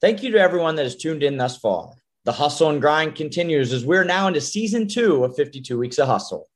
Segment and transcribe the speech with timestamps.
[0.00, 1.92] Thank you to everyone that has tuned in thus far.
[2.24, 6.06] The hustle and grind continues as we're now into season two of 52 Weeks of
[6.06, 6.48] Hustle.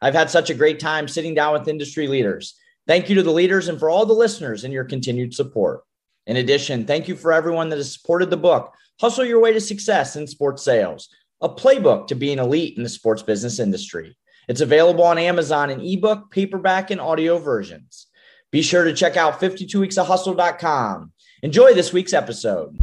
[0.00, 2.54] I've had such a great time sitting down with industry leaders.
[2.86, 5.82] Thank you to the leaders and for all the listeners and your continued support.
[6.26, 9.60] In addition, thank you for everyone that has supported the book, Hustle Your Way to
[9.60, 11.08] Success in Sports Sales,
[11.42, 14.16] a playbook to being elite in the sports business industry.
[14.48, 18.06] It's available on Amazon in ebook, paperback, and audio versions.
[18.52, 21.12] Be sure to check out 52weeksofhustle.com.
[21.42, 22.74] Enjoy this week's episode.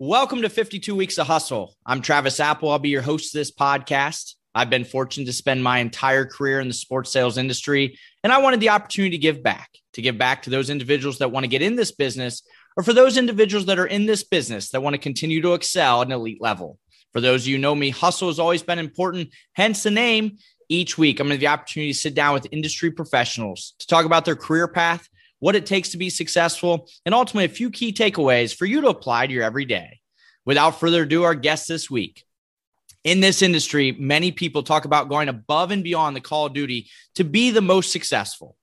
[0.00, 1.76] Welcome to 52 Weeks of Hustle.
[1.86, 2.72] I'm Travis Apel.
[2.72, 4.34] I'll be your host of this podcast.
[4.52, 8.38] I've been fortunate to spend my entire career in the sports sales industry, and I
[8.38, 11.48] wanted the opportunity to give back, to give back to those individuals that want to
[11.48, 12.42] get in this business,
[12.76, 16.00] or for those individuals that are in this business that want to continue to excel
[16.00, 16.80] at an elite level.
[17.12, 20.38] For those of you know me, hustle has always been important, hence the name.
[20.68, 23.86] Each week, I'm going to have the opportunity to sit down with industry professionals to
[23.86, 27.70] talk about their career path, what it takes to be successful, and ultimately a few
[27.70, 30.00] key takeaways for you to apply to your everyday.
[30.44, 32.24] Without further ado, our guest this week.
[33.02, 36.88] In this industry, many people talk about going above and beyond the call of duty
[37.16, 38.56] to be the most successful.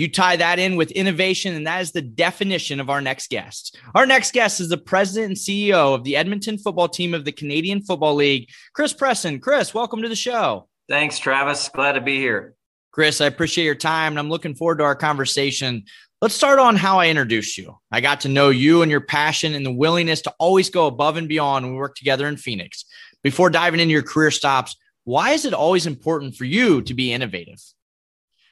[0.00, 3.78] You tie that in with innovation, and that is the definition of our next guest.
[3.94, 7.32] Our next guest is the president and CEO of the Edmonton football team of the
[7.32, 9.42] Canadian Football League, Chris Presson.
[9.42, 10.69] Chris, welcome to the show.
[10.90, 11.68] Thanks, Travis.
[11.68, 12.56] Glad to be here.
[12.90, 15.84] Chris, I appreciate your time and I'm looking forward to our conversation.
[16.20, 17.78] Let's start on how I introduced you.
[17.92, 21.16] I got to know you and your passion and the willingness to always go above
[21.16, 22.86] and beyond when we work together in Phoenix.
[23.22, 24.74] Before diving into your career stops,
[25.04, 27.62] why is it always important for you to be innovative?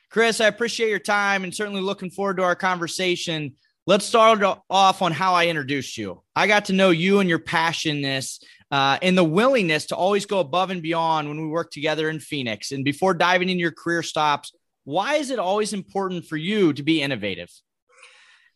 [0.08, 3.54] Chris, I appreciate your time and certainly looking forward to our conversation.
[3.88, 6.22] Let's start off on how I introduced you.
[6.36, 8.28] I got to know you and your passionate
[8.70, 12.20] uh, and the willingness to always go above and beyond when we work together in
[12.20, 12.72] Phoenix.
[12.72, 14.52] And before diving into your career stops,
[14.84, 17.50] why is it always important for you to be innovative?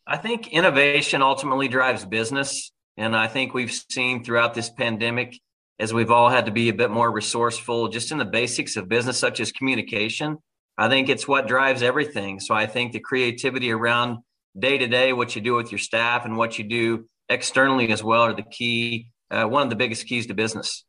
[0.05, 2.71] I think innovation ultimately drives business.
[2.97, 5.39] And I think we've seen throughout this pandemic,
[5.79, 8.89] as we've all had to be a bit more resourceful just in the basics of
[8.89, 10.37] business, such as communication.
[10.77, 12.39] I think it's what drives everything.
[12.39, 14.19] So I think the creativity around
[14.57, 18.03] day to day, what you do with your staff and what you do externally as
[18.03, 20.85] well are the key uh, one of the biggest keys to business.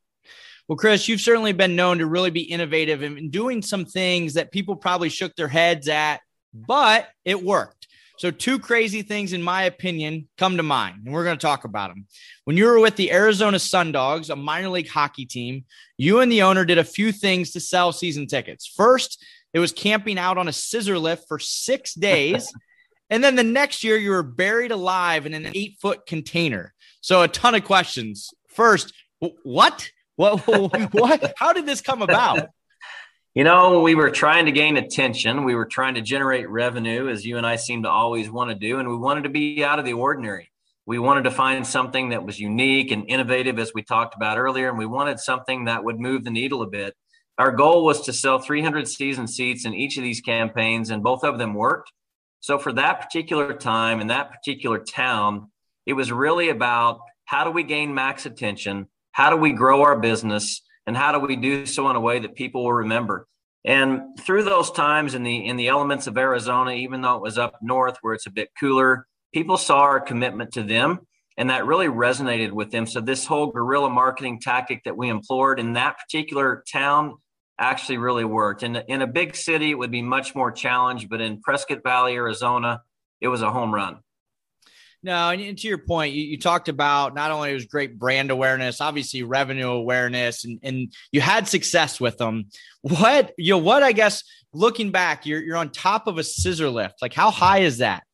[0.69, 4.51] Well, Chris, you've certainly been known to really be innovative and doing some things that
[4.51, 6.21] people probably shook their heads at,
[6.55, 7.89] but it worked.
[8.17, 11.65] So, two crazy things, in my opinion, come to mind, and we're going to talk
[11.65, 12.07] about them.
[12.45, 15.65] When you were with the Arizona Sundogs, a minor league hockey team,
[15.99, 18.67] you and the owner did a few things to sell season tickets.
[18.67, 19.23] First,
[19.53, 22.53] it was camping out on a scissor lift for six days.
[23.15, 26.75] and then the next year, you were buried alive in an eight foot container.
[27.01, 28.35] So a ton of questions.
[28.49, 28.93] First,
[29.45, 29.89] what?
[30.17, 30.41] What?
[30.93, 31.35] what?
[31.37, 32.49] How did this come about?
[33.33, 35.45] You know, we were trying to gain attention.
[35.45, 38.57] We were trying to generate revenue, as you and I seem to always want to
[38.57, 40.51] do, and we wanted to be out of the ordinary.
[40.85, 44.69] We wanted to find something that was unique and innovative, as we talked about earlier,
[44.69, 46.97] and we wanted something that would move the needle a bit.
[47.39, 51.23] Our goal was to sell 300 season seats in each of these campaigns, and both
[51.23, 51.93] of them worked.
[52.45, 55.51] So, for that particular time in that particular town,
[55.87, 58.89] it was really about how do we gain max attention?
[59.13, 60.61] How do we grow our business?
[60.87, 63.27] And how do we do so in a way that people will remember?
[63.65, 67.39] And through those times in the in the elements of Arizona, even though it was
[67.39, 70.99] up north where it's a bit cooler, people saw our commitment to them
[71.39, 72.85] and that really resonated with them.
[72.85, 77.15] So this whole guerrilla marketing tactic that we employed in that particular town
[77.59, 78.63] actually really worked.
[78.63, 82.15] In, in a big city, it would be much more challenged, but in Prescott Valley,
[82.15, 82.83] Arizona,
[83.21, 83.99] it was a home run.
[85.05, 88.31] No, and to your point, you, you, talked about not only it was great brand
[88.31, 92.47] awareness, obviously revenue awareness, and, and you had success with them.
[92.81, 96.71] What you know, what I guess looking back, you're you're on top of a scissor
[96.71, 97.03] lift.
[97.03, 98.05] Like how high is that?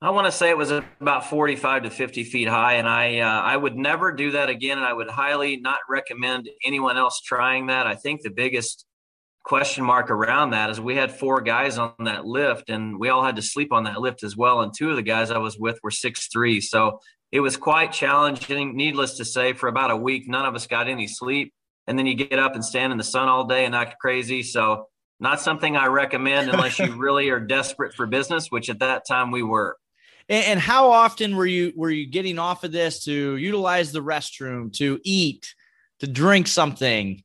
[0.00, 3.42] I want to say it was about 45 to 50 feet high, and I uh,
[3.42, 7.66] I would never do that again, and I would highly not recommend anyone else trying
[7.66, 7.88] that.
[7.88, 8.86] I think the biggest
[9.48, 13.24] question mark around that is we had four guys on that lift and we all
[13.24, 14.60] had to sleep on that lift as well.
[14.60, 16.60] And two of the guys I was with were six three.
[16.60, 17.00] So
[17.32, 20.28] it was quite challenging, needless to say, for about a week.
[20.28, 21.54] None of us got any sleep.
[21.86, 24.42] And then you get up and stand in the sun all day and act crazy.
[24.42, 24.86] So
[25.18, 29.30] not something I recommend unless you really are desperate for business, which at that time
[29.30, 29.76] we were.
[30.28, 34.72] And how often were you were you getting off of this to utilize the restroom,
[34.74, 35.54] to eat,
[36.00, 37.22] to drink something?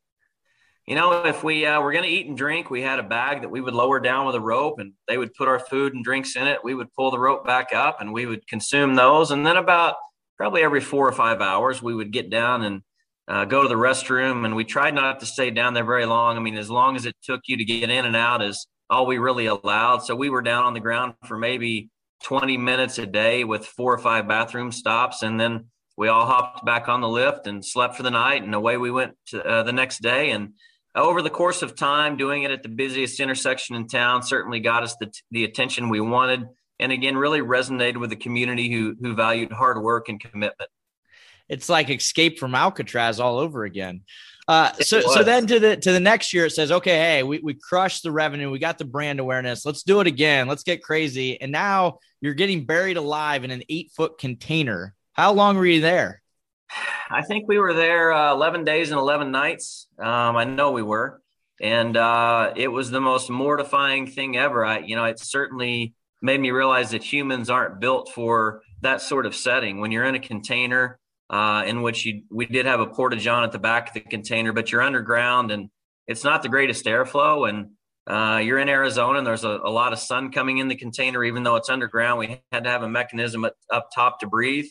[0.86, 3.42] you know, if we uh, were going to eat and drink, we had a bag
[3.42, 6.04] that we would lower down with a rope and they would put our food and
[6.04, 6.60] drinks in it.
[6.64, 9.32] We would pull the rope back up and we would consume those.
[9.32, 9.96] And then about
[10.36, 12.82] probably every four or five hours, we would get down and
[13.30, 14.44] uh, go to the restroom.
[14.44, 16.36] And we tried not to stay down there very long.
[16.36, 19.06] I mean, as long as it took you to get in and out is all
[19.06, 20.00] we really allowed.
[20.00, 21.92] So we were down on the ground for maybe
[22.24, 25.24] 20 minutes a day with four or five bathroom stops.
[25.24, 25.66] And then
[25.98, 28.44] we all hopped back on the lift and slept for the night.
[28.44, 30.32] And away we went to, uh, the next day.
[30.32, 30.54] And
[30.96, 34.84] over the course of time, doing it at the busiest intersection in town certainly got
[34.84, 36.48] us the, the attention we wanted.
[36.80, 40.70] And again, really resonated with the community who, who valued hard work and commitment.
[41.50, 44.02] It's like escape from Alcatraz all over again.
[44.48, 47.40] Uh, so, so then to the to the next year, it says, okay, hey, we,
[47.40, 49.66] we crushed the revenue, we got the brand awareness.
[49.66, 50.48] Let's do it again.
[50.48, 51.40] Let's get crazy.
[51.40, 54.94] And now you're getting buried alive in an eight foot container.
[55.14, 56.22] How long were you there?
[57.10, 59.88] I think we were there uh, 11 days and 11 nights.
[60.00, 61.22] Um, I know we were.
[61.62, 64.66] And uh, it was the most mortifying thing ever.
[64.66, 69.26] I, you know, it certainly made me realize that humans aren't built for that sort
[69.26, 69.80] of setting.
[69.80, 71.00] When you're in a container,
[71.34, 74.02] uh, in which you, we did have a porta john at the back of the
[74.02, 75.72] container, but you're underground and
[76.08, 77.50] it's not the greatest airflow.
[77.50, 77.72] And
[78.06, 81.24] uh, you're in Arizona and there's a, a, lot of sun coming in the container,
[81.24, 82.20] even though it's underground.
[82.20, 84.68] We had to have a mechanism at, up top to breathe.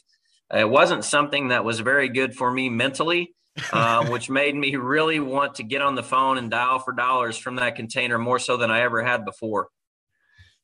[0.55, 3.35] It wasn't something that was very good for me mentally,
[3.73, 7.37] uh, which made me really want to get on the phone and dial for dollars
[7.37, 9.67] from that container more so than I ever had before.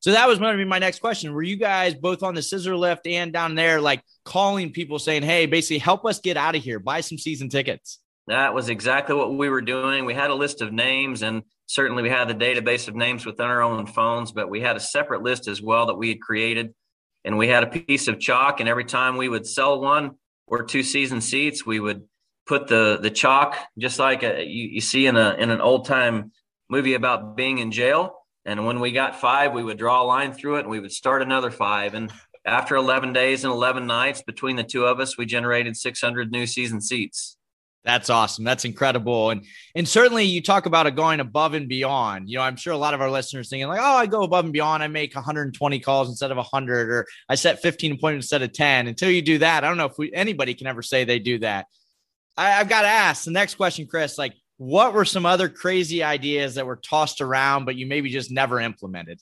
[0.01, 1.33] So that was going to be my next question.
[1.33, 5.23] Were you guys both on the scissor lift and down there, like calling people saying,
[5.23, 7.99] Hey, basically help us get out of here, buy some season tickets?
[8.29, 10.05] That was exactly what we were doing.
[10.05, 13.47] We had a list of names and certainly we had the database of names within
[13.47, 16.75] our own phones, but we had a separate list as well that we had created.
[17.25, 20.13] And we had a piece of chalk, and every time we would sell one
[20.47, 22.05] or two season seats, we would
[22.47, 25.85] put the the chalk just like a, you, you see in a in an old
[25.85, 26.33] time
[26.71, 28.18] movie about being in jail
[28.49, 30.91] and when we got five, we would draw a line through it and we would
[30.91, 31.93] start another five.
[31.93, 32.11] And
[32.47, 36.47] after 11 days and 11 nights between the two of us, we generated 600 new
[36.47, 37.37] season seats.
[37.85, 38.45] That's awesome.
[38.45, 39.31] That's incredible.
[39.31, 42.29] And and certainly you talk about going above and beyond.
[42.29, 44.45] You know, I'm sure a lot of our listeners thinking like, oh, I go above
[44.45, 44.83] and beyond.
[44.83, 48.89] I make 120 calls instead of 100, or I set 15 appointments instead of 10.
[48.89, 51.39] Until you do that, I don't know if we, anybody can ever say they do
[51.41, 51.67] that.
[52.37, 54.19] I, I've got to ask the next question, Chris.
[54.19, 58.31] Like, what were some other crazy ideas that were tossed around, but you maybe just
[58.31, 59.21] never implemented?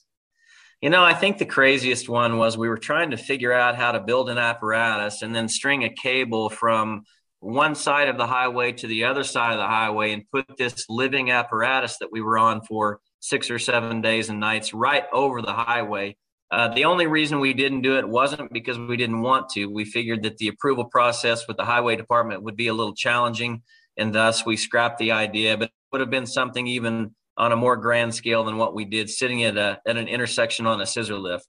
[0.81, 3.93] You know, I think the craziest one was we were trying to figure out how
[3.93, 7.05] to build an apparatus and then string a cable from
[7.41, 10.87] one side of the highway to the other side of the highway and put this
[10.89, 15.43] living apparatus that we were on for six or seven days and nights right over
[15.43, 16.17] the highway.
[16.51, 19.67] Uh, the only reason we didn't do it wasn't because we didn't want to.
[19.67, 23.63] We figured that the approval process with the highway department would be a little challenging
[23.97, 25.57] and thus we scrapped the idea.
[25.57, 28.85] But it would have been something even on a more grand scale than what we
[28.85, 31.47] did, sitting at a at an intersection on a scissor lift.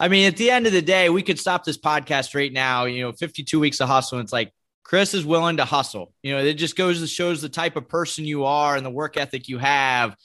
[0.00, 2.84] I mean, at the end of the day, we could stop this podcast right now.
[2.84, 4.18] You know, 52 weeks of hustle.
[4.18, 4.52] And it's like
[4.84, 6.12] Chris is willing to hustle.
[6.22, 8.90] You know, it just goes to shows the type of person you are and the
[8.90, 10.16] work ethic you have.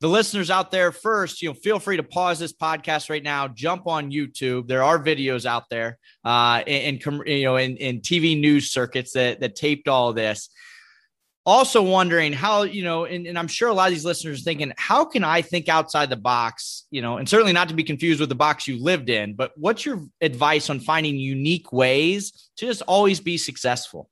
[0.00, 3.48] The listeners out there, first, you know, feel free to pause this podcast right now.
[3.48, 4.68] Jump on YouTube.
[4.68, 9.12] There are videos out there, uh, in, in you know, in, in TV news circuits
[9.12, 10.50] that that taped all this
[11.46, 14.42] also wondering how you know and, and, i'm sure a lot of these listeners are
[14.42, 17.84] thinking how can i think outside the box you know and certainly not to be
[17.84, 22.50] confused with the box you lived in but what's your advice on finding unique ways
[22.56, 24.10] to just always be successful?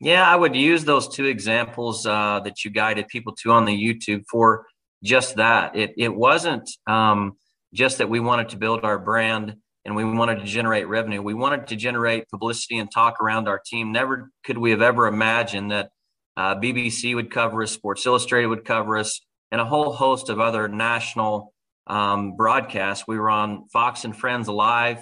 [0.00, 3.76] Yeah i would use those two examples uh, that you guided people to on the
[3.76, 4.66] youtube for
[5.02, 5.76] just that.
[5.76, 7.36] It, it wasn't um,
[7.72, 11.22] just that we wanted to build our brand and we wanted to generate revenue.
[11.22, 13.92] We wanted to generate publicity and talk around our team.
[13.92, 15.90] Never could we have ever imagined that
[16.38, 20.38] uh, BBC would cover us, Sports Illustrated would cover us, and a whole host of
[20.38, 21.52] other national
[21.88, 23.08] um, broadcasts.
[23.08, 25.00] We were on Fox and Friends Live.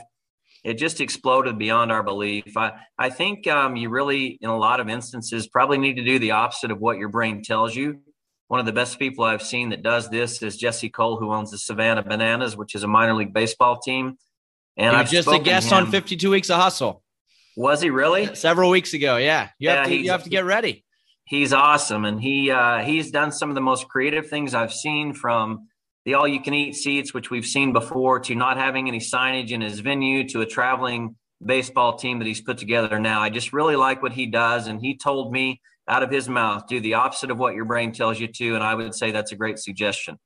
[0.64, 2.56] It just exploded beyond our belief.
[2.56, 6.18] I, I think um, you really, in a lot of instances, probably need to do
[6.18, 8.00] the opposite of what your brain tells you.
[8.48, 11.50] One of the best people I've seen that does this is Jesse Cole, who owns
[11.50, 14.16] the Savannah Bananas, which is a minor league baseball team.
[14.78, 17.02] And I've just a guest on 52 Weeks of Hustle.
[17.58, 18.34] Was he really?
[18.34, 19.18] Several weeks ago.
[19.18, 19.50] Yeah.
[19.58, 20.85] You have, yeah, to, you have to get ready
[21.26, 25.12] he's awesome, and he uh, he's done some of the most creative things I've seen
[25.12, 25.68] from
[26.06, 29.50] the all you can eat seats, which we've seen before, to not having any signage
[29.50, 33.20] in his venue, to a traveling baseball team that he's put together now.
[33.20, 36.66] I just really like what he does, and he told me out of his mouth,
[36.66, 39.32] do the opposite of what your brain tells you to, and I would say that's
[39.32, 40.18] a great suggestion.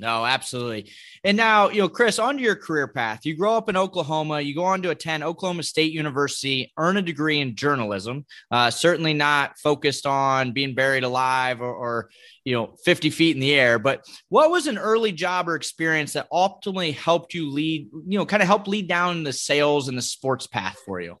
[0.00, 0.92] No, absolutely.
[1.24, 3.26] And now, you know, Chris, on to your career path.
[3.26, 4.40] You grow up in Oklahoma.
[4.40, 8.24] You go on to attend Oklahoma State University, earn a degree in journalism.
[8.48, 12.10] Uh, certainly not focused on being buried alive or, or,
[12.44, 13.80] you know, 50 feet in the air.
[13.80, 18.26] But what was an early job or experience that ultimately helped you lead, you know,
[18.26, 21.18] kind of help lead down the sales and the sports path for you?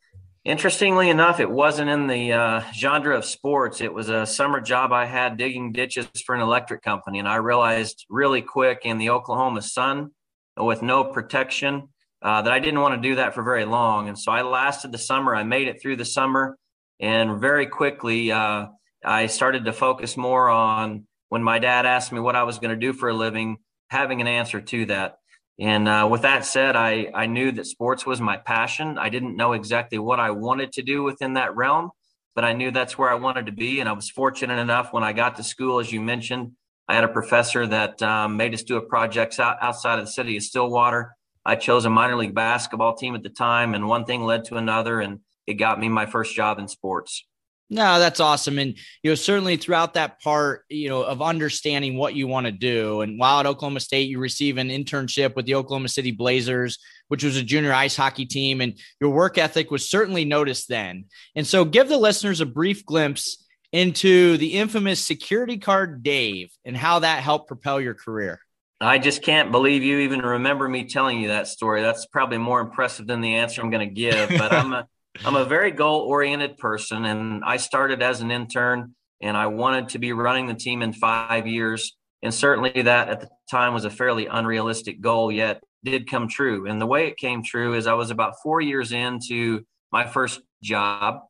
[0.48, 3.82] Interestingly enough, it wasn't in the uh, genre of sports.
[3.82, 7.18] It was a summer job I had digging ditches for an electric company.
[7.18, 10.12] And I realized really quick in the Oklahoma sun
[10.56, 11.90] with no protection
[12.22, 14.08] uh, that I didn't want to do that for very long.
[14.08, 15.36] And so I lasted the summer.
[15.36, 16.56] I made it through the summer.
[16.98, 18.68] And very quickly, uh,
[19.04, 22.70] I started to focus more on when my dad asked me what I was going
[22.70, 23.58] to do for a living,
[23.90, 25.18] having an answer to that.
[25.60, 28.96] And uh, with that said, I, I knew that sports was my passion.
[28.96, 31.90] I didn't know exactly what I wanted to do within that realm,
[32.34, 33.80] but I knew that's where I wanted to be.
[33.80, 36.52] And I was fortunate enough when I got to school, as you mentioned,
[36.86, 40.10] I had a professor that um, made us do a project out, outside of the
[40.10, 41.14] city of Stillwater.
[41.44, 44.56] I chose a minor league basketball team at the time, and one thing led to
[44.56, 47.26] another, and it got me my first job in sports.
[47.70, 48.58] No, that's awesome.
[48.58, 52.52] And, you know, certainly throughout that part, you know, of understanding what you want to
[52.52, 53.02] do.
[53.02, 57.22] And while at Oklahoma State, you receive an internship with the Oklahoma City Blazers, which
[57.22, 58.62] was a junior ice hockey team.
[58.62, 61.04] And your work ethic was certainly noticed then.
[61.36, 66.74] And so give the listeners a brief glimpse into the infamous security card Dave and
[66.74, 68.40] how that helped propel your career.
[68.80, 71.82] I just can't believe you even remember me telling you that story.
[71.82, 74.86] That's probably more impressive than the answer I'm going to give, but I'm a
[75.24, 79.90] I'm a very goal oriented person, and I started as an intern, and I wanted
[79.90, 81.96] to be running the team in five years.
[82.22, 86.66] And certainly, that at the time was a fairly unrealistic goal, yet did come true.
[86.66, 90.40] And the way it came true is I was about four years into my first
[90.62, 91.20] job,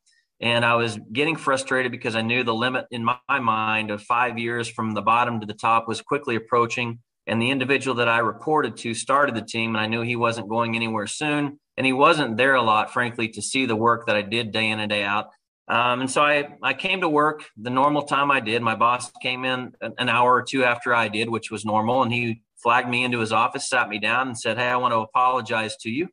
[0.41, 4.39] and I was getting frustrated because I knew the limit in my mind of five
[4.39, 6.99] years from the bottom to the top was quickly approaching.
[7.27, 10.49] And the individual that I reported to started the team, and I knew he wasn't
[10.49, 14.17] going anywhere soon and he wasn't there a lot, frankly, to see the work that
[14.17, 15.29] I did day in and day out.
[15.69, 18.63] Um, and so I, I came to work the normal time I did.
[18.63, 22.03] My boss came in an hour or two after I did, which was normal.
[22.03, 24.93] And he flagged me into his office, sat me down, and said, Hey, I want
[24.93, 26.09] to apologize to you.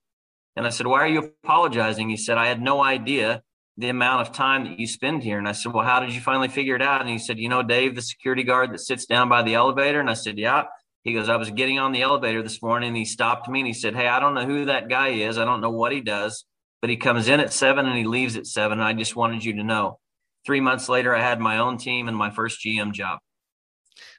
[0.55, 2.09] And I said, Why are you apologizing?
[2.09, 3.41] He said, I had no idea
[3.75, 5.39] the amount of time that you spend here.
[5.39, 7.01] And I said, Well, how did you finally figure it out?
[7.01, 9.99] And he said, You know, Dave, the security guard that sits down by the elevator.
[9.99, 10.65] And I said, Yeah.
[11.05, 13.67] He goes, I was getting on the elevator this morning and he stopped me and
[13.67, 15.37] he said, Hey, I don't know who that guy is.
[15.37, 16.45] I don't know what he does,
[16.81, 18.79] but he comes in at seven and he leaves at seven.
[18.81, 19.99] I just wanted you to know.
[20.47, 23.19] Three months later, I had my own team and my first GM job.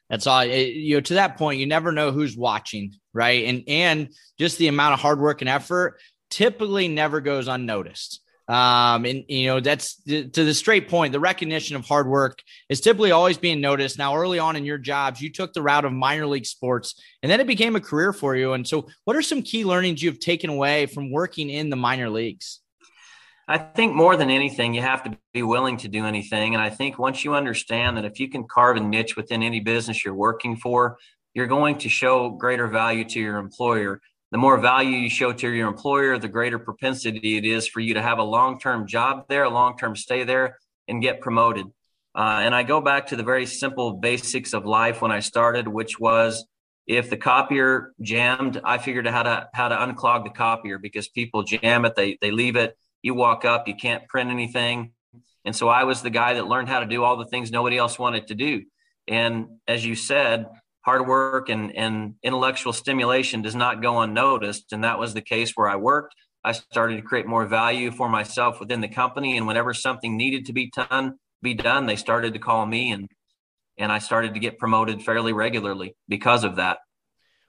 [0.09, 0.40] That's all.
[0.40, 3.45] It, you know, to that point, you never know who's watching, right?
[3.45, 5.99] And and just the amount of hard work and effort
[6.31, 8.21] typically never goes unnoticed.
[8.48, 11.12] Um, and you know, that's to the straight point.
[11.12, 13.98] The recognition of hard work is typically always being noticed.
[13.98, 17.32] Now, early on in your jobs, you took the route of minor league sports, and
[17.32, 18.52] then it became a career for you.
[18.52, 22.08] And so, what are some key learnings you've taken away from working in the minor
[22.08, 22.60] leagues?
[23.48, 26.54] I think more than anything, you have to be willing to do anything.
[26.54, 29.60] And I think once you understand that if you can carve a niche within any
[29.60, 30.98] business you're working for,
[31.32, 34.00] you're going to show greater value to your employer
[34.33, 37.95] the more value you show to your employer, the greater propensity it is for you
[37.95, 41.66] to have a long term job there, a long term stay there, and get promoted.
[42.14, 45.68] Uh, and I go back to the very simple basics of life when I started,
[45.68, 46.47] which was
[46.87, 51.09] if the copier jammed, I figured out how to how to unclog the copier because
[51.09, 52.76] people jam it, they they leave it.
[53.02, 54.92] You walk up, you can't print anything,
[55.45, 57.76] and so I was the guy that learned how to do all the things nobody
[57.76, 58.62] else wanted to do.
[59.06, 60.47] And as you said,
[60.87, 64.73] hard work and, and intellectual stimulation does not go unnoticed.
[64.73, 66.14] And that was the case where I worked.
[66.45, 69.37] I started to create more value for myself within the company.
[69.37, 73.09] And whenever something needed to be done, be done, they started to call me and
[73.78, 76.78] and I started to get promoted fairly regularly because of that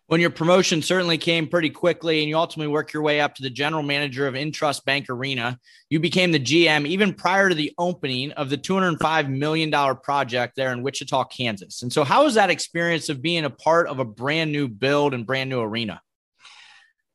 [0.08, 3.44] when your promotion certainly came pretty quickly and you ultimately work your way up to
[3.44, 5.60] the general manager of Intrust Bank Arena,
[5.90, 10.72] you became the GM even prior to the opening of the $205 million project there
[10.72, 11.82] in Wichita, Kansas.
[11.82, 15.14] And so, how was that experience of being a part of a brand new build
[15.14, 16.02] and brand new arena?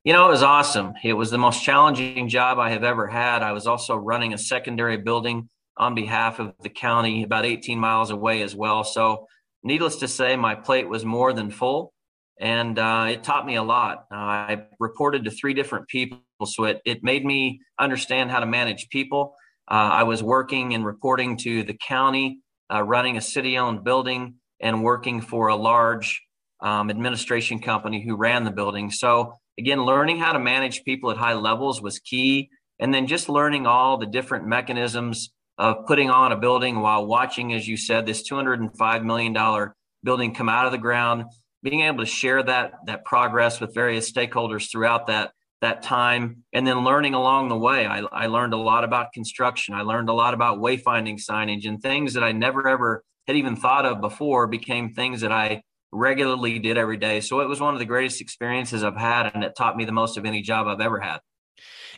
[0.03, 0.93] You know, it was awesome.
[1.03, 3.41] It was the most challenging job I have ever had.
[3.41, 8.11] I was also running a secondary building on behalf of the county about 18 miles
[8.11, 8.83] away as well.
[8.83, 9.27] So,
[9.63, 11.93] needless to say, my plate was more than full
[12.39, 14.05] and uh, it taught me a lot.
[14.11, 18.45] Uh, I reported to three different people, so it, it made me understand how to
[18.45, 19.35] manage people.
[19.69, 22.39] Uh, I was working and reporting to the county,
[22.71, 26.21] uh, running a city owned building, and working for a large
[26.61, 28.89] um, administration company who ran the building.
[28.89, 32.49] So, again, learning how to manage people at high levels was key.
[32.79, 37.53] And then just learning all the different mechanisms of putting on a building while watching,
[37.53, 39.69] as you said, this $205 million
[40.03, 41.25] building come out of the ground
[41.63, 46.67] being able to share that that progress with various stakeholders throughout that that time and
[46.67, 47.87] then learning along the way.
[47.87, 49.73] I, I learned a lot about construction.
[49.73, 53.55] I learned a lot about wayfinding signage and things that i never ever had even
[53.55, 55.63] thought of before became things that i
[55.95, 57.21] regularly did every day.
[57.21, 59.91] So it was one of the greatest experiences i've had and it taught me the
[59.91, 61.19] most of any job i've ever had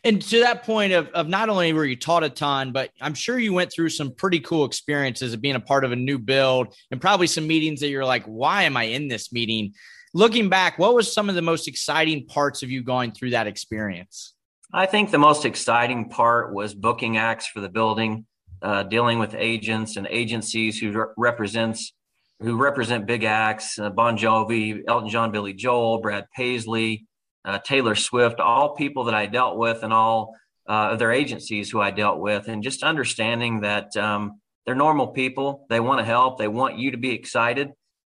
[0.04, 3.14] And to that point of, of not only were you taught a ton, but I'm
[3.14, 6.18] sure you went through some pretty cool experiences of being a part of a new
[6.18, 9.74] build and probably some meetings that you're like, why am I in this meeting?
[10.14, 13.48] Looking back, what was some of the most exciting parts of you going through that
[13.48, 14.34] experience?
[14.74, 18.26] I think the most exciting part was booking acts for the building,
[18.62, 21.94] uh, dealing with agents and agencies who re- represents
[22.42, 27.06] who represent big acts, uh, Bon Jovi, Elton John, Billy Joel, Brad Paisley,
[27.46, 30.36] uh, Taylor Swift, all people that I dealt with, and all
[30.68, 35.66] uh, their agencies who I dealt with, and just understanding that um, they're normal people.
[35.70, 36.38] They want to help.
[36.38, 37.72] They want you to be excited,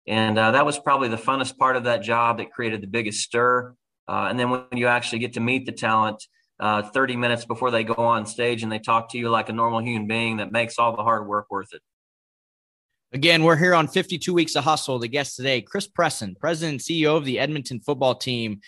[0.07, 3.19] and uh, that was probably the funnest part of that job that created the biggest
[3.21, 3.75] stir.
[4.07, 6.23] Uh, and then when you actually get to meet the talent.
[6.59, 9.53] Uh, 30 minutes before they go on stage and they talk to you like a
[9.53, 11.83] normal human being that makes all the hard work worth it.
[13.13, 14.99] Again, we're here on 52 Weeks of Hustle.
[14.99, 18.59] The guest today, Chris Presson, President and CEO of the Edmonton football team.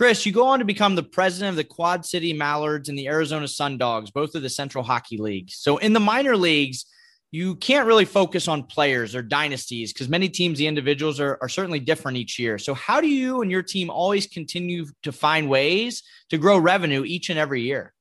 [0.00, 3.06] Chris, you go on to become the president of the Quad City Mallards and the
[3.06, 5.50] Arizona Sun Dogs, both of the Central Hockey League.
[5.50, 6.86] So in the minor leagues,
[7.32, 11.50] you can't really focus on players or dynasties because many teams, the individuals are, are
[11.50, 12.56] certainly different each year.
[12.56, 17.04] So, how do you and your team always continue to find ways to grow revenue
[17.04, 17.92] each and every year?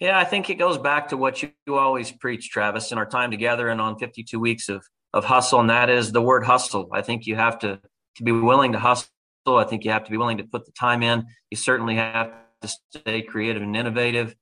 [0.00, 3.04] Yeah, I think it goes back to what you, you always preach, Travis, in our
[3.04, 4.82] time together and on 52 weeks of,
[5.12, 6.88] of hustle, and that is the word hustle.
[6.94, 7.78] I think you have to,
[8.16, 9.10] to be willing to hustle.
[9.46, 11.26] I think you have to be willing to put the time in.
[11.50, 12.32] You certainly have
[12.62, 14.34] to stay creative and innovative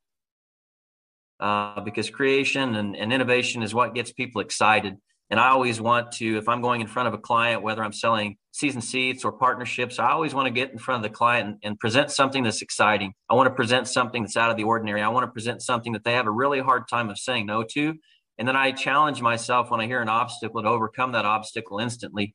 [1.41, 4.97] uh, because creation and, and innovation is what gets people excited.
[5.29, 7.93] And I always want to, if I'm going in front of a client, whether I'm
[7.93, 11.49] selling season seats or partnerships, I always want to get in front of the client
[11.49, 13.15] and, and, present something that's exciting.
[13.31, 15.01] I want to present something that's out of the ordinary.
[15.01, 17.65] I want to present something that they have a really hard time of saying no
[17.71, 17.95] to.
[18.37, 22.35] And then I challenge myself when I hear an obstacle to overcome that obstacle instantly.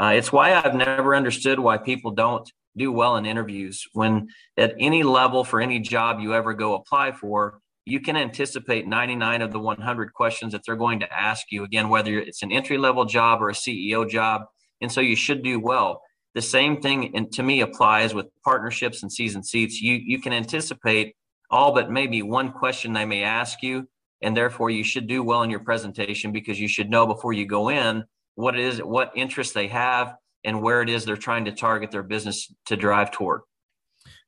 [0.00, 3.86] Uh, it's why I've never understood why people don't do well in interviews.
[3.92, 8.86] When at any level for any job you ever go apply for, you can anticipate
[8.86, 12.52] 99 of the 100 questions that they're going to ask you again whether it's an
[12.52, 14.42] entry level job or a ceo job
[14.80, 16.02] and so you should do well
[16.34, 20.32] the same thing and to me applies with partnerships and season seats you you can
[20.32, 21.16] anticipate
[21.50, 23.88] all but maybe one question they may ask you
[24.20, 27.46] and therefore you should do well in your presentation because you should know before you
[27.46, 28.04] go in
[28.38, 31.90] what it is what interest they have and where it is they're trying to target
[31.90, 33.40] their business to drive toward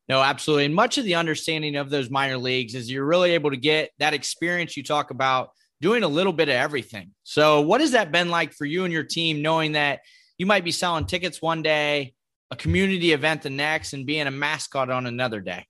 [0.08, 0.64] no, absolutely.
[0.64, 3.90] And much of the understanding of those minor leagues is you're really able to get
[4.00, 7.12] that experience you talk about doing a little bit of everything.
[7.22, 10.00] So, what has that been like for you and your team, knowing that
[10.36, 12.14] you might be selling tickets one day,
[12.50, 15.64] a community event the next, and being a mascot on another day?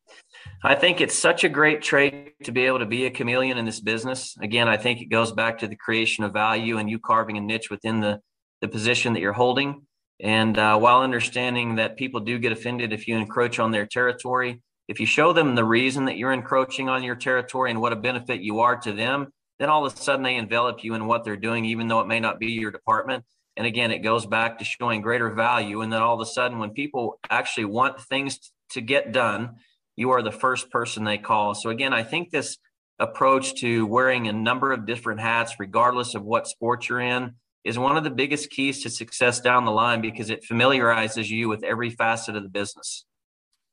[0.64, 3.66] I think it's such a great trait to be able to be a chameleon in
[3.66, 4.36] this business.
[4.40, 7.40] Again, I think it goes back to the creation of value and you carving a
[7.40, 8.20] niche within the,
[8.60, 9.86] the position that you're holding.
[10.20, 14.60] And uh, while understanding that people do get offended if you encroach on their territory,
[14.88, 17.96] if you show them the reason that you're encroaching on your territory and what a
[17.96, 21.24] benefit you are to them, then all of a sudden they envelop you in what
[21.24, 23.24] they're doing, even though it may not be your department.
[23.56, 25.82] And again, it goes back to showing greater value.
[25.82, 29.56] And then all of a sudden, when people actually want things to get done,
[29.96, 31.54] you are the first person they call.
[31.54, 32.56] So again, I think this
[32.98, 37.78] approach to wearing a number of different hats, regardless of what sport you're in, is
[37.78, 41.62] one of the biggest keys to success down the line because it familiarizes you with
[41.62, 43.04] every facet of the business.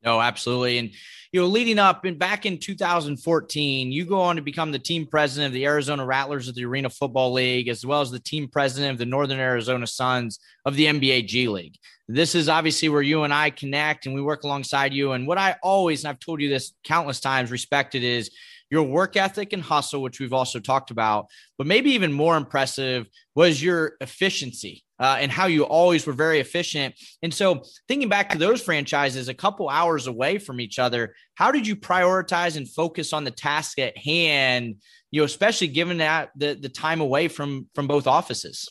[0.04, 0.78] No, absolutely.
[0.78, 0.92] And,
[1.32, 5.08] you know, leading up and back in 2014, you go on to become the team
[5.08, 8.48] president of the Arizona Rattlers of the Arena Football League, as well as the team
[8.48, 11.76] president of the Northern Arizona Suns of the NBA G League.
[12.08, 15.12] This is obviously where you and I connect and we work alongside you.
[15.12, 18.30] And what I always, and I've told you this countless times, respected is
[18.70, 21.28] your work ethic and hustle, which we've also talked about,
[21.58, 26.40] but maybe even more impressive was your efficiency uh, and how you always were very
[26.40, 26.96] efficient.
[27.22, 31.52] And so, thinking back to those franchises, a couple hours away from each other, how
[31.52, 34.78] did you prioritize and focus on the task at hand?
[35.12, 38.68] You know, especially given that the the time away from from both offices.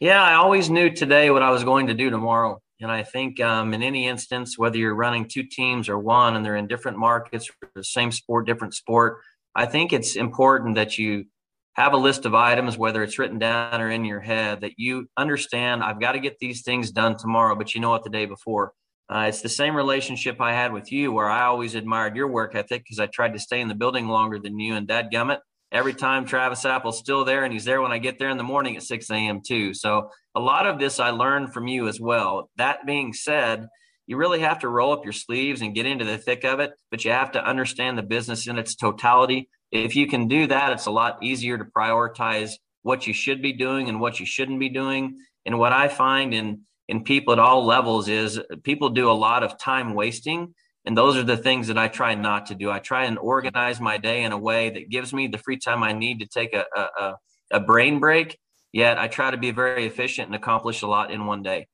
[0.00, 2.60] Yeah, I always knew today what I was going to do tomorrow.
[2.80, 6.44] And I think um, in any instance, whether you're running two teams or one and
[6.44, 9.20] they're in different markets, the same sport, different sport,
[9.54, 11.26] I think it's important that you
[11.74, 15.08] have a list of items, whether it's written down or in your head, that you
[15.16, 18.26] understand I've got to get these things done tomorrow, but you know what the day
[18.26, 18.72] before.
[19.12, 22.54] Uh, it's the same relationship I had with you, where I always admired your work
[22.54, 24.74] ethic because I tried to stay in the building longer than you.
[24.74, 25.38] And Dad Gummit,
[25.70, 28.42] every time Travis Apel's still there, and he's there when I get there in the
[28.42, 29.40] morning at 6 a.m.
[29.46, 29.74] too.
[29.74, 32.50] So a lot of this I learned from you as well.
[32.56, 33.68] That being said,
[34.06, 36.72] you really have to roll up your sleeves and get into the thick of it,
[36.90, 39.48] but you have to understand the business in its totality.
[39.70, 43.52] If you can do that, it's a lot easier to prioritize what you should be
[43.52, 45.18] doing and what you shouldn't be doing.
[45.46, 49.44] And what I find in in people at all levels is people do a lot
[49.44, 50.52] of time wasting
[50.84, 52.70] And those are the things that I try not to do.
[52.70, 55.82] I try and organize my day in a way that gives me the free time
[55.82, 57.14] I need to take a, a,
[57.52, 58.38] a brain break.
[58.72, 61.68] Yet I try to be very efficient and accomplish a lot in one day.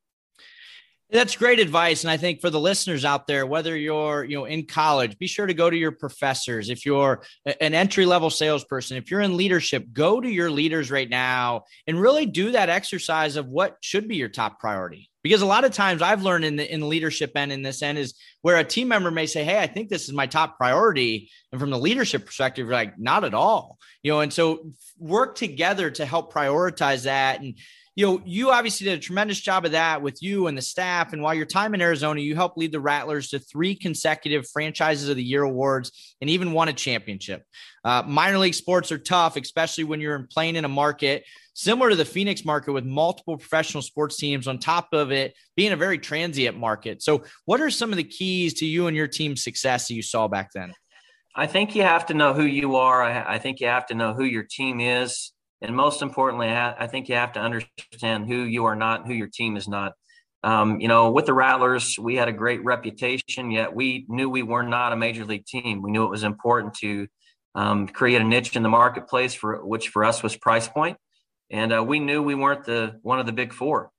[1.10, 2.04] That's great advice.
[2.04, 5.26] And I think for the listeners out there, whether you're, you know, in college, be
[5.26, 6.68] sure to go to your professors.
[6.68, 11.08] If you're an entry level salesperson, if you're in leadership, go to your leaders right
[11.08, 15.08] now and really do that exercise of what should be your top priority.
[15.22, 17.82] Because a lot of times I've learned in the in the leadership end in this
[17.82, 20.58] end is where a team member may say, Hey, I think this is my top
[20.58, 21.30] priority.
[21.52, 23.78] And from the leadership perspective, you're like, not at all.
[24.02, 27.40] You know, and so work together to help prioritize that.
[27.40, 27.58] And
[27.98, 31.12] you know, you obviously did a tremendous job of that with you and the staff.
[31.12, 35.08] And while your time in Arizona, you helped lead the Rattlers to three consecutive franchises
[35.08, 37.42] of the year awards and even won a championship.
[37.82, 41.96] Uh, minor league sports are tough, especially when you're playing in a market similar to
[41.96, 45.98] the Phoenix market with multiple professional sports teams on top of it being a very
[45.98, 47.02] transient market.
[47.02, 50.02] So, what are some of the keys to you and your team's success that you
[50.02, 50.72] saw back then?
[51.34, 53.02] I think you have to know who you are.
[53.02, 56.86] I, I think you have to know who your team is and most importantly, I
[56.86, 59.92] think you have to understand who you are not, who your team is not.
[60.44, 64.44] Um, you know, with the Rattlers, we had a great reputation, yet we knew we
[64.44, 65.82] were not a major league team.
[65.82, 67.08] We knew it was important to
[67.56, 70.96] um, create a niche in the marketplace for which for us was price point,
[71.50, 73.90] and uh, we knew we weren't the one of the big four.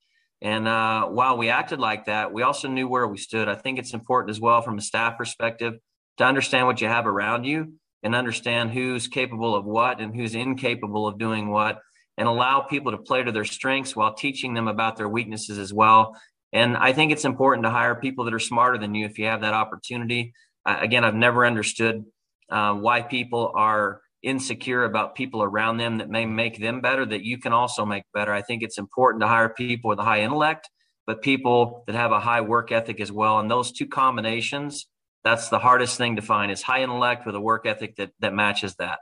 [0.41, 3.49] And uh, while we acted like that, we also knew where we stood.
[3.49, 5.73] I think it's important as well from a staff perspective
[6.19, 10.35] to understand what you have around you and understand who's capable of what and who's
[10.35, 11.79] incapable of doing what
[12.17, 15.73] and allow people to play to their strengths while teaching them about their weaknesses as
[15.73, 16.15] well.
[16.51, 19.25] And I think it's important to hire people that are smarter than you if you
[19.25, 20.33] have that opportunity.
[20.65, 22.05] Uh, again, I've never understood
[22.49, 27.23] uh, why people are insecure about people around them that may make them better that
[27.23, 28.33] you can also make better.
[28.33, 30.69] I think it's important to hire people with a high intellect,
[31.07, 33.39] but people that have a high work ethic as well.
[33.39, 34.87] And those two combinations
[35.23, 38.33] that's the hardest thing to find is high intellect with a work ethic that that
[38.33, 38.99] matches that.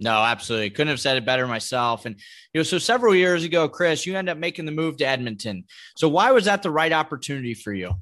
[0.00, 0.70] No, absolutely.
[0.70, 2.04] Couldn't have said it better myself.
[2.04, 2.16] And
[2.52, 5.64] you know, so several years ago, Chris, you end up making the move to Edmonton.
[5.96, 7.92] So why was that the right opportunity for you?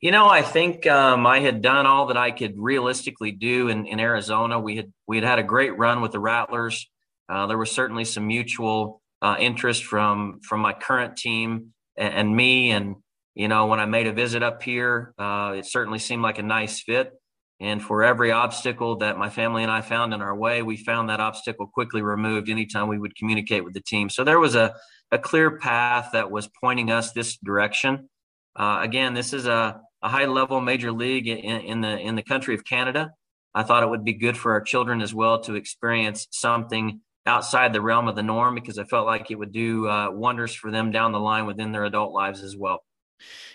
[0.00, 3.86] You know, I think um, I had done all that I could realistically do in,
[3.86, 4.58] in Arizona.
[4.58, 6.90] We had we had had a great run with the Rattlers.
[7.28, 12.36] Uh, there was certainly some mutual uh, interest from from my current team and, and
[12.36, 12.96] me, and
[13.34, 16.42] you know, when I made a visit up here, uh, it certainly seemed like a
[16.42, 17.12] nice fit.
[17.60, 21.08] And for every obstacle that my family and I found in our way, we found
[21.08, 24.10] that obstacle quickly removed anytime we would communicate with the team.
[24.10, 24.74] So there was a,
[25.12, 28.08] a clear path that was pointing us this direction.
[28.56, 32.22] Uh, again, this is a, a high level major league in, in, the in the
[32.22, 33.12] country of Canada.
[33.54, 37.72] I thought it would be good for our children as well to experience something outside
[37.72, 40.70] the realm of the norm because I felt like it would do uh, wonders for
[40.70, 42.82] them down the line within their adult lives as well.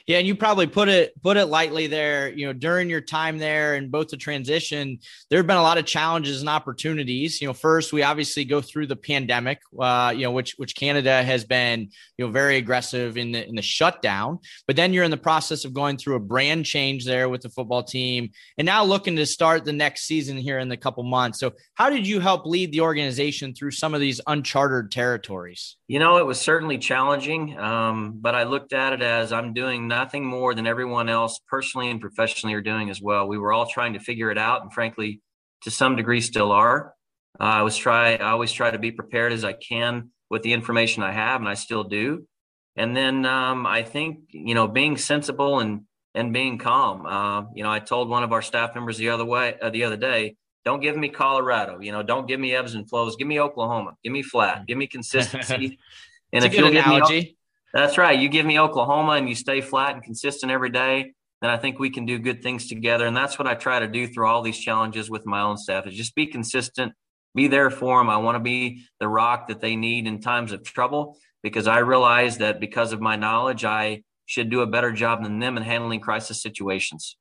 [0.08, 2.30] Yeah, and you probably put it put it lightly there.
[2.30, 5.00] You know, during your time there and both the transition,
[5.30, 7.42] there have been a lot of challenges and opportunities.
[7.42, 11.22] You know, first we obviously go through the pandemic, uh, you know, which which Canada
[11.24, 14.40] has been you know very aggressive in the in the shutdown.
[14.66, 17.50] But then you're in the process of going through a brand change there with the
[17.50, 21.38] football team, and now looking to start the next season here in the couple months.
[21.38, 25.76] So, how did you help lead the organization through some of these uncharted territories?
[25.90, 29.88] You know, it was certainly challenging, um, but I looked at it as I'm doing
[29.88, 33.28] nothing more than everyone else, personally and professionally, are doing as well.
[33.28, 35.20] We were all trying to figure it out, and frankly,
[35.64, 36.94] to some degree, still are.
[37.40, 38.16] Uh, I was try.
[38.16, 41.50] I always try to be prepared as I can with the information I have, and
[41.50, 42.28] I still do.
[42.76, 45.82] And then um, I think you know, being sensible and
[46.14, 47.08] and being calm.
[47.08, 49.86] Uh, you know, I told one of our staff members the other way uh, the
[49.86, 50.36] other day
[50.68, 51.80] don't give me Colorado.
[51.80, 53.16] You know, don't give me ebbs and flows.
[53.16, 53.94] Give me Oklahoma.
[54.04, 54.68] Give me flat.
[54.68, 55.80] Give me consistency.
[56.34, 57.20] and if you analogy.
[57.22, 57.38] Me,
[57.74, 58.18] that's right.
[58.18, 61.80] You give me Oklahoma and you stay flat and consistent every day, then I think
[61.80, 63.06] we can do good things together.
[63.06, 65.86] And that's what I try to do through all these challenges with my own staff
[65.86, 66.94] is just be consistent,
[67.36, 68.10] be there for them.
[68.10, 71.80] I want to be the rock that they need in times of trouble because I
[71.80, 75.64] realize that because of my knowledge, I should do a better job than them in
[75.64, 77.18] handling crisis situations.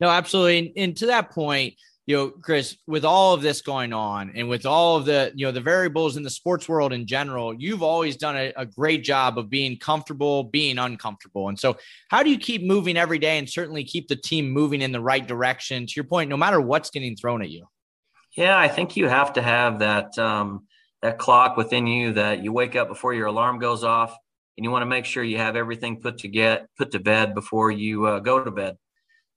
[0.00, 0.58] No, absolutely.
[0.58, 1.74] And, and to that point,
[2.06, 5.46] you know, Chris, with all of this going on and with all of the, you
[5.46, 9.02] know, the variables in the sports world in general, you've always done a, a, great
[9.02, 11.48] job of being comfortable, being uncomfortable.
[11.48, 11.78] And so,
[12.10, 15.00] how do you keep moving every day and certainly keep the team moving in the
[15.00, 15.86] right direction?
[15.86, 17.66] To your point, no matter what's getting thrown at you.
[18.36, 20.66] Yeah, I think you have to have that um,
[21.00, 24.14] that clock within you that you wake up before your alarm goes off,
[24.58, 27.34] and you want to make sure you have everything put to get put to bed
[27.34, 28.76] before you uh, go to bed.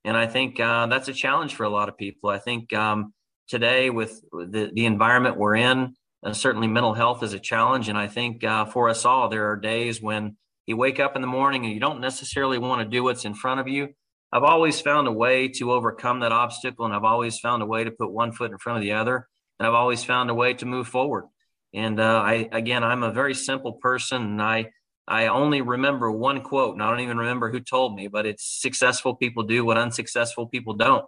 [0.07, 2.29] And I think uh, that's a challenge for a lot of people.
[2.29, 3.13] I think um,
[3.49, 7.89] today, with the, the environment we're in, uh, certainly mental health is a challenge.
[7.89, 11.21] And I think uh, for us all, there are days when you wake up in
[11.21, 13.89] the morning and you don't necessarily want to do what's in front of you,
[14.31, 17.83] I've always found a way to overcome that obstacle, and I've always found a way
[17.83, 19.27] to put one foot in front of the other,
[19.59, 21.25] and I've always found a way to move forward.
[21.73, 24.71] And uh, I, again, I'm a very simple person, and I,
[25.07, 28.43] I only remember one quote, and I don't even remember who told me, but it's
[28.43, 31.05] successful people do what unsuccessful people don't.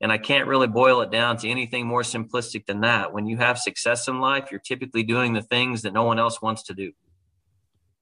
[0.00, 3.12] And I can't really boil it down to anything more simplistic than that.
[3.12, 6.42] When you have success in life, you're typically doing the things that no one else
[6.42, 6.92] wants to do.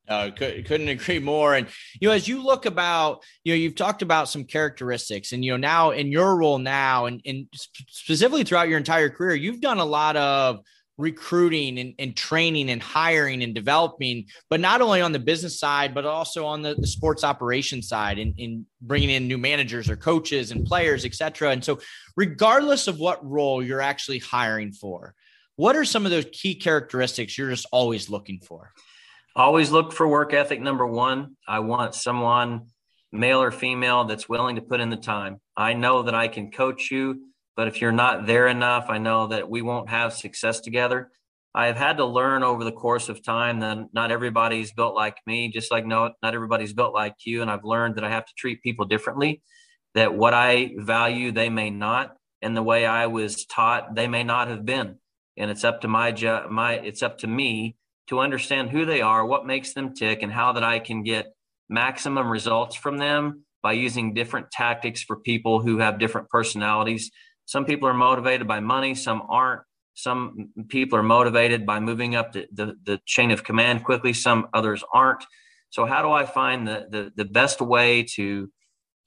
[0.08, 1.54] Uh, couldn't agree more.
[1.54, 1.66] And
[2.00, 5.50] you know, as you look about, you know, you've talked about some characteristics, and you
[5.50, 7.46] know, now in your role now, and, and
[7.88, 10.60] specifically throughout your entire career, you've done a lot of
[10.98, 15.94] recruiting and, and, training and hiring and developing, but not only on the business side,
[15.94, 19.90] but also on the, the sports operations side and in, in bringing in new managers
[19.90, 21.50] or coaches and players, et cetera.
[21.50, 21.78] And so,
[22.16, 25.14] regardless of what role you're actually hiring for,
[25.56, 28.72] what are some of those key characteristics you're just always looking for?
[29.34, 30.60] Always look for work ethic.
[30.60, 32.68] Number one, I want someone,
[33.12, 35.40] male or female, that's willing to put in the time.
[35.56, 37.20] I know that I can coach you
[37.56, 41.10] but if you're not there enough, I know that we won't have success together.
[41.54, 45.48] I've had to learn over the course of time that not everybody's built like me,
[45.48, 47.40] just like no, not everybody's built like you.
[47.40, 49.42] And I've learned that I have to treat people differently,
[49.94, 52.14] that what I value, they may not.
[52.42, 54.96] And the way I was taught, they may not have been.
[55.38, 57.76] And it's up to my job, my, it's up to me
[58.08, 61.32] to understand who they are, what makes them tick, and how that I can get
[61.70, 67.10] maximum results from them by using different tactics for people who have different personalities
[67.46, 69.62] some people are motivated by money, some aren't.
[69.94, 74.48] Some people are motivated by moving up the, the, the chain of command quickly, some
[74.52, 75.24] others aren't.
[75.70, 78.50] So how do I find the the, the best way to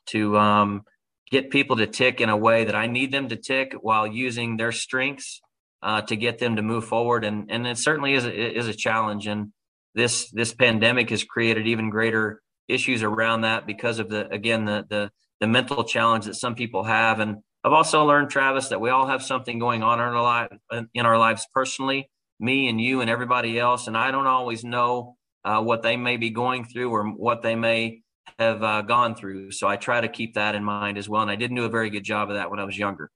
[0.08, 0.84] to um,
[1.30, 4.58] get people to tick in a way that I need them to tick while using
[4.58, 5.42] their strengths
[5.84, 7.24] uh, to get them to move forward?
[7.24, 9.28] And and it certainly is a, is a challenge.
[9.28, 9.52] And
[9.94, 14.86] this this pandemic has created even greater issues around that because of the again the
[14.90, 18.90] the the mental challenge that some people have and I've also learned, Travis, that we
[18.90, 20.50] all have something going on in our life
[20.94, 25.18] in our lives personally, me and you and everybody else, and I don't always know
[25.44, 28.02] uh, what they may be going through or what they may
[28.38, 29.52] have uh, gone through.
[29.52, 31.70] So I try to keep that in mind as well, and I didn't do a
[31.70, 33.12] very good job of that when I was younger.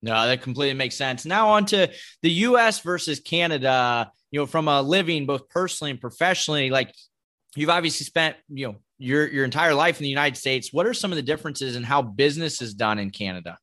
[0.00, 1.24] No, that completely makes sense.
[1.26, 1.90] Now on to
[2.22, 2.80] the U.S.
[2.80, 4.10] versus Canada.
[4.30, 6.94] You know, from a living both personally and professionally, like
[7.54, 10.72] you've obviously spent you know your your entire life in the United States.
[10.72, 13.58] What are some of the differences in how business is done in Canada?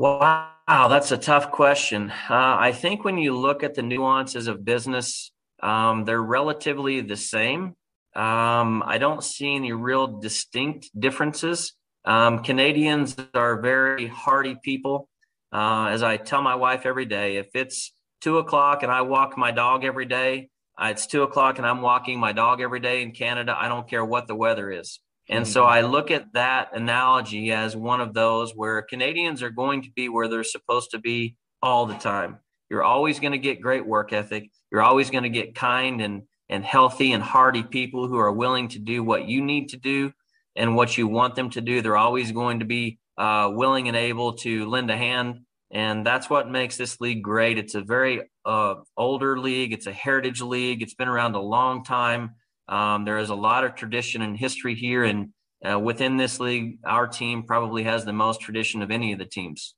[0.00, 2.10] Wow, that's a tough question.
[2.10, 5.30] Uh, I think when you look at the nuances of business,
[5.62, 7.76] um, they're relatively the same.
[8.16, 11.74] Um, I don't see any real distinct differences.
[12.06, 15.06] Um, Canadians are very hearty people.
[15.52, 19.36] Uh, as I tell my wife every day, if it's two o'clock and I walk
[19.36, 20.48] my dog every day,
[20.80, 23.54] uh, it's two o'clock and I'm walking my dog every day in Canada.
[23.54, 24.98] I don't care what the weather is.
[25.30, 25.72] And so mm-hmm.
[25.72, 30.08] I look at that analogy as one of those where Canadians are going to be
[30.08, 32.40] where they're supposed to be all the time.
[32.68, 34.50] You're always going to get great work ethic.
[34.70, 38.68] You're always going to get kind and, and healthy and hearty people who are willing
[38.68, 40.12] to do what you need to do
[40.56, 41.80] and what you want them to do.
[41.80, 45.40] They're always going to be uh, willing and able to lend a hand.
[45.70, 47.56] And that's what makes this league great.
[47.56, 51.84] It's a very uh, older league, it's a heritage league, it's been around a long
[51.84, 52.34] time.
[52.70, 55.30] Um, there is a lot of tradition and history here, and
[55.68, 59.26] uh, within this league, our team probably has the most tradition of any of the
[59.26, 59.74] teams.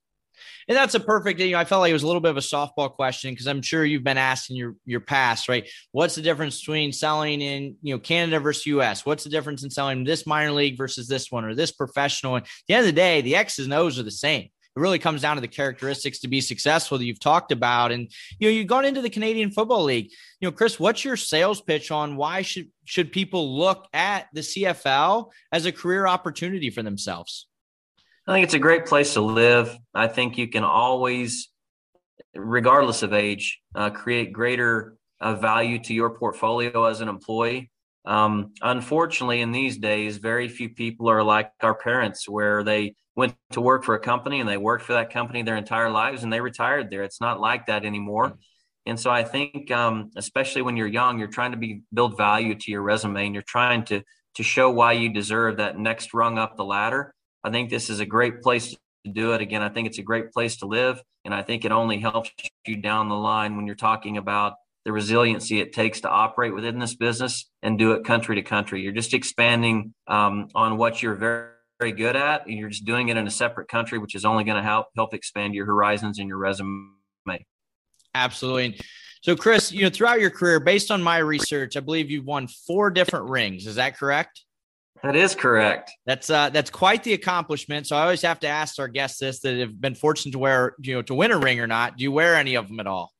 [0.68, 1.40] And that's a perfect.
[1.40, 3.46] You know, I felt like it was a little bit of a softball question because
[3.46, 5.68] I'm sure you've been asked in your your past, right?
[5.90, 9.04] What's the difference between selling in you know Canada versus U.S.?
[9.04, 12.36] What's the difference in selling this minor league versus this one or this professional?
[12.36, 14.80] And at the end of the day, the X's and O's are the same it
[14.80, 17.92] really comes down to the characteristics to be successful that you've talked about.
[17.92, 20.10] And you know, you've gone into the Canadian Football League.
[20.40, 24.40] You know, Chris, what's your sales pitch on why should should people look at the
[24.40, 27.48] CFL as a career opportunity for themselves?
[28.26, 29.76] I think it's a great place to live.
[29.94, 31.48] I think you can always,
[32.34, 37.71] regardless of age, uh, create greater uh, value to your portfolio as an employee.
[38.04, 43.34] Um, unfortunately, in these days, very few people are like our parents, where they went
[43.52, 46.32] to work for a company and they worked for that company their entire lives and
[46.32, 47.04] they retired there.
[47.04, 48.38] It's not like that anymore.
[48.86, 52.54] And so I think, um, especially when you're young, you're trying to be build value
[52.54, 54.02] to your resume and you're trying to
[54.36, 57.14] to show why you deserve that next rung up the ladder.
[57.44, 58.70] I think this is a great place
[59.04, 59.42] to do it.
[59.42, 62.30] Again, I think it's a great place to live, and I think it only helps
[62.66, 66.78] you down the line when you're talking about the resiliency it takes to operate within
[66.78, 68.82] this business and do it country to country.
[68.82, 71.48] You're just expanding um, on what you're very
[71.80, 74.44] very good at, and you're just doing it in a separate country, which is only
[74.44, 76.92] going to help help expand your horizons and your resume.
[78.14, 78.78] Absolutely.
[79.22, 82.46] So, Chris, you know, throughout your career, based on my research, I believe you've won
[82.46, 83.66] four different rings.
[83.66, 84.42] Is that correct?
[85.02, 85.90] That is correct.
[86.06, 87.88] That's uh, that's quite the accomplishment.
[87.88, 90.74] So I always have to ask our guests this: that have been fortunate to wear,
[90.80, 91.96] you know, to win a ring or not.
[91.96, 93.12] Do you wear any of them at all?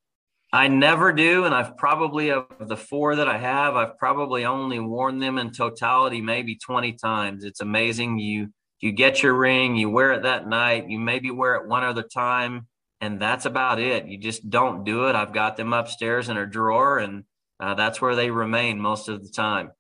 [0.53, 4.79] I never do, and I've probably of the four that I have, I've probably only
[4.79, 7.45] worn them in totality maybe twenty times.
[7.45, 8.19] It's amazing.
[8.19, 11.85] You you get your ring, you wear it that night, you maybe wear it one
[11.85, 12.67] other time,
[13.01, 14.07] and that's about it.
[14.07, 15.15] You just don't do it.
[15.15, 17.25] I've got them upstairs in a drawer, and
[17.59, 19.71] uh, that's where they remain most of the time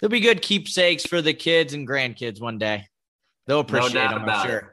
[0.00, 2.86] they'll be good keepsakes for the kids and grandkids one day.
[3.46, 4.58] They'll appreciate no them, I'm sure.
[4.58, 4.64] It.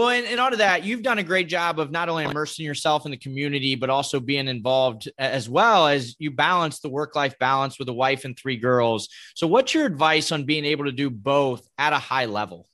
[0.00, 2.64] Well, and, and on to that, you've done a great job of not only immersing
[2.64, 7.14] yourself in the community, but also being involved as well as you balance the work
[7.14, 9.10] life balance with a wife and three girls.
[9.34, 12.66] So, what's your advice on being able to do both at a high level?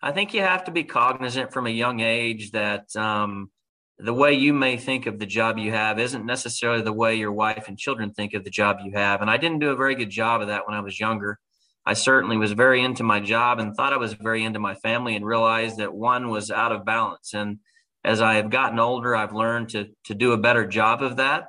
[0.00, 3.50] I think you have to be cognizant from a young age that um,
[3.98, 7.32] the way you may think of the job you have isn't necessarily the way your
[7.32, 9.20] wife and children think of the job you have.
[9.20, 11.40] And I didn't do a very good job of that when I was younger.
[11.88, 15.16] I certainly was very into my job and thought I was very into my family
[15.16, 17.32] and realized that one was out of balance.
[17.32, 17.60] And
[18.04, 21.44] as I have gotten older, I've learned to, to do a better job of that.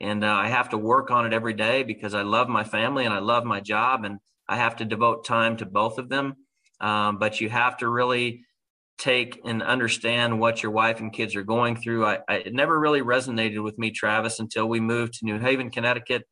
[0.00, 3.04] And uh, I have to work on it every day because I love my family
[3.04, 6.34] and I love my job and I have to devote time to both of them.
[6.80, 8.42] Um, but you have to really
[8.98, 12.04] take and understand what your wife and kids are going through.
[12.04, 15.70] I, I, it never really resonated with me, Travis, until we moved to New Haven,
[15.70, 16.24] Connecticut.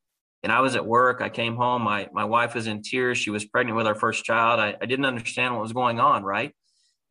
[0.43, 1.21] And I was at work.
[1.21, 1.83] I came home.
[1.83, 3.17] My my wife was in tears.
[3.17, 4.59] She was pregnant with our first child.
[4.59, 6.53] I, I didn't understand what was going on, right?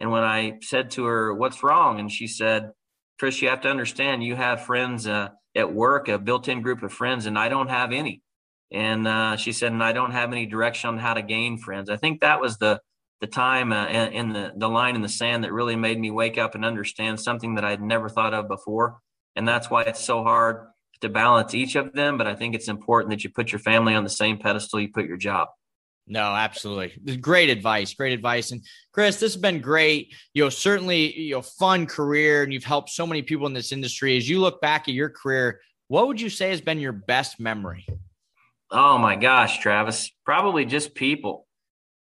[0.01, 2.73] And when I said to her, "What's wrong?" and she said,
[3.19, 4.23] "Chris, you have to understand.
[4.23, 7.93] You have friends uh, at work, a built-in group of friends, and I don't have
[7.93, 8.23] any."
[8.71, 11.89] And uh, she said, "And I don't have any direction on how to gain friends."
[11.89, 12.81] I think that was the
[13.23, 16.39] the time uh, in the, the line in the sand that really made me wake
[16.39, 18.99] up and understand something that I'd never thought of before.
[19.37, 20.67] And that's why it's so hard
[21.03, 22.19] to balance each of them.
[22.19, 24.89] But I think it's important that you put your family on the same pedestal you
[24.89, 25.49] put your job.
[26.07, 27.17] No, absolutely.
[27.17, 27.95] Great advice.
[27.95, 28.51] Great advice.
[28.51, 28.63] And
[28.93, 30.13] Chris, this has been great.
[30.35, 33.71] You know, certainly, you know, fun career and you've helped so many people in this
[33.71, 34.17] industry.
[34.17, 37.39] As you look back at your career, what would you say has been your best
[37.39, 37.87] memory?
[38.71, 41.47] Oh my gosh, Travis, probably just people.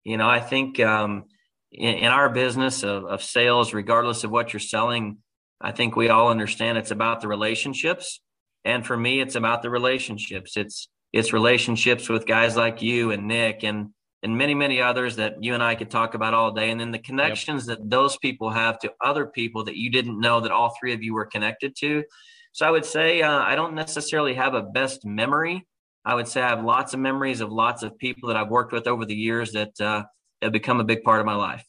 [0.04, 1.26] You know, I think um,
[1.72, 5.20] in, in, our business of, of sales, regardless of what you're selling,
[5.62, 8.20] I think we all understand it's about the relationships.
[8.66, 10.58] And for me, it's about the relationships.
[10.58, 13.92] It's it's relationships with guys like you and Nick and
[14.24, 16.72] and many many others that you and I could talk about all day.
[16.72, 17.78] And then the connections yep.
[17.78, 21.04] that those people have to other people that you didn't know that all three of
[21.04, 22.04] you were connected to.
[22.52, 25.66] So I would say uh, I don't necessarily have a best memory
[26.06, 28.72] I would say I have lots of memories of lots of people that I've worked
[28.72, 30.04] with over the years that uh,
[30.42, 31.66] have become a big part of my life.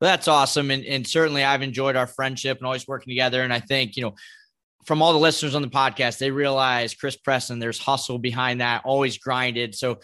[0.00, 0.70] Well, that's awesome.
[0.70, 3.42] And, and certainly I've enjoyed our friendship and always working together.
[3.42, 4.14] And I think, you know,
[4.84, 8.82] from all the listeners on the podcast, they realize Chris Preston, there's hustle behind that,
[8.84, 9.74] always grinded.
[9.74, 9.98] So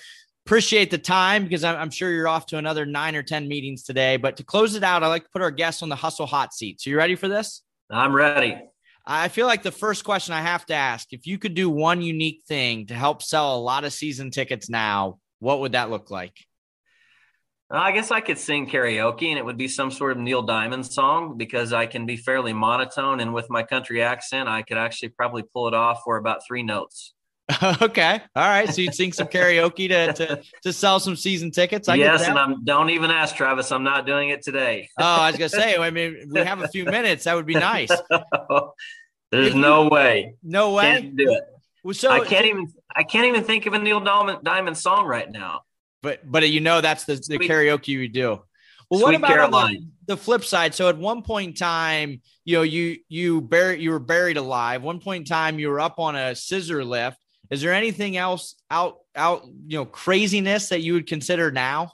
[0.47, 4.17] appreciate the time because I'm, sure you're off to another nine or 10 meetings today.
[4.17, 6.55] But to close it out, I like to put our guests on the hustle hot
[6.55, 6.81] seat.
[6.81, 7.63] So you ready for this?
[7.91, 8.59] I'm ready.
[9.07, 12.03] I feel like the first question I have to ask if you could do one
[12.03, 16.11] unique thing to help sell a lot of season tickets now, what would that look
[16.11, 16.37] like?
[17.73, 20.85] I guess I could sing karaoke and it would be some sort of Neil Diamond
[20.87, 23.21] song because I can be fairly monotone.
[23.21, 26.65] And with my country accent, I could actually probably pull it off for about three
[26.65, 27.15] notes.
[27.83, 28.21] okay.
[28.35, 28.69] All right.
[28.73, 31.89] So you'd sing some karaoke to, to, to sell some season tickets.
[31.89, 32.27] I yes.
[32.27, 33.71] And I'm, don't even ask Travis.
[33.71, 34.89] I'm not doing it today.
[34.99, 37.25] oh, I was going to say, I mean, we have a few minutes.
[37.25, 37.91] That would be nice.
[39.31, 40.35] There's no way.
[40.43, 41.01] No way.
[41.01, 41.45] Can't do it.
[41.85, 45.07] Well, so I can't even I can't even think of a Neil Diamond, Diamond song
[45.07, 45.63] right now.
[46.03, 48.43] But but you know that's the, the karaoke you do.
[48.91, 50.75] Well, what about the, the, flip side?
[50.75, 54.83] So at one point in time, you know, you you buried you were buried alive.
[54.83, 57.19] One point in time, you were up on a scissor lift.
[57.51, 61.93] Is there anything else out out you know craziness that you would consider now?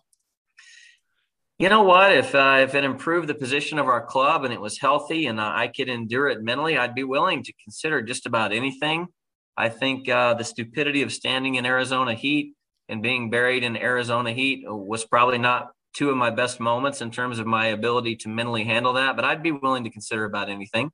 [1.58, 2.12] You know what?
[2.12, 5.38] If uh, if it improved the position of our club and it was healthy and
[5.38, 9.08] uh, I could endure it mentally, I'd be willing to consider just about anything.
[9.56, 12.54] I think uh, the stupidity of standing in Arizona heat
[12.88, 17.10] and being buried in Arizona heat was probably not two of my best moments in
[17.10, 19.16] terms of my ability to mentally handle that.
[19.16, 20.90] But I'd be willing to consider about anything.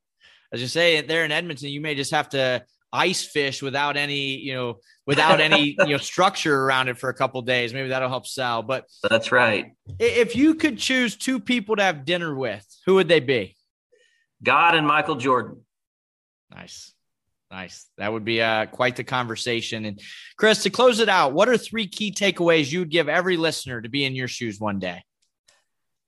[0.51, 4.37] As you say, there in Edmonton, you may just have to ice fish without any,
[4.37, 7.73] you know, without any, you know, structure around it for a couple days.
[7.73, 8.61] Maybe that'll help sell.
[8.61, 9.73] But that's right.
[9.99, 13.55] If you could choose two people to have dinner with, who would they be?
[14.41, 15.61] God and Michael Jordan.
[16.53, 16.93] Nice.
[17.53, 17.85] Nice.
[17.99, 19.85] That would be uh, quite the conversation.
[19.85, 20.01] And
[20.37, 23.79] Chris, to close it out, what are three key takeaways you would give every listener
[23.79, 25.03] to be in your shoes one day?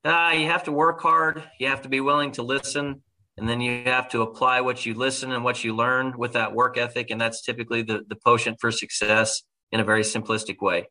[0.03, 1.43] Uh, you have to work hard.
[1.59, 3.03] You have to be willing to listen
[3.37, 6.53] and then you have to apply what you listen and what you learn with that
[6.53, 10.87] work ethic and that's typically the, the potion for success in a very simplistic way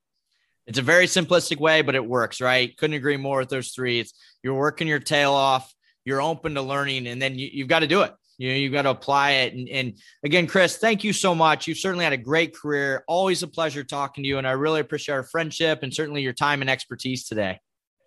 [0.66, 2.76] It's a very simplistic way, but it works, right?
[2.76, 3.98] Couldn't agree more with those three.
[4.00, 5.74] It's you're working your tail off,
[6.04, 8.12] you're open to learning, and then you, you've got to do it.
[8.38, 9.54] You know, you've got to apply it.
[9.54, 11.66] And, and again, Chris, thank you so much.
[11.66, 13.04] You've certainly had a great career.
[13.06, 14.38] Always a pleasure talking to you.
[14.38, 17.60] And I really appreciate our friendship and certainly your time and expertise today.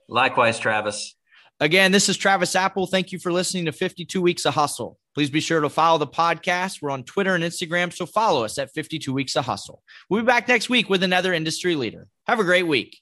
[0.10, 1.16] Likewise, Travis.
[1.60, 2.88] Again, this is Travis Apel.
[2.88, 5.00] Thank you for listening to 52 Weeks of Hustle.
[5.16, 6.84] Please be sure to follow the podcast.
[6.84, 9.82] We're on Twitter and Instagram, so follow us at 52 Weeks of Hustle.
[10.08, 12.08] We'll be back next week with another industry leader.
[12.28, 13.02] Have a great week.